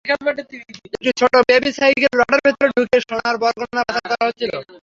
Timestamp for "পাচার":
3.79-4.05